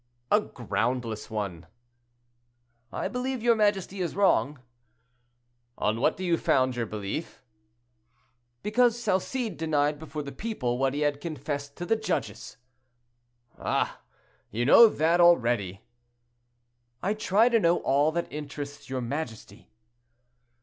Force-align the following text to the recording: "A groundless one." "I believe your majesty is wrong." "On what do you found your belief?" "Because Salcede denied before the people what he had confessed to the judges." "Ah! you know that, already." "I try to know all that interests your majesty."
"A 0.31 0.41
groundless 0.41 1.29
one." 1.29 1.67
"I 2.91 3.07
believe 3.07 3.43
your 3.43 3.53
majesty 3.55 4.01
is 4.01 4.15
wrong." 4.15 4.59
"On 5.77 6.01
what 6.01 6.17
do 6.17 6.25
you 6.25 6.37
found 6.39 6.75
your 6.75 6.87
belief?" 6.87 7.43
"Because 8.63 8.97
Salcede 8.97 9.57
denied 9.57 9.99
before 9.99 10.23
the 10.23 10.31
people 10.31 10.79
what 10.79 10.95
he 10.95 11.01
had 11.01 11.21
confessed 11.21 11.75
to 11.75 11.85
the 11.85 11.95
judges." 11.95 12.57
"Ah! 13.59 14.01
you 14.49 14.65
know 14.65 14.87
that, 14.87 15.21
already." 15.21 15.81
"I 17.03 17.13
try 17.13 17.47
to 17.49 17.59
know 17.59 17.77
all 17.81 18.11
that 18.11 18.33
interests 18.33 18.89
your 18.89 19.01
majesty." 19.01 19.69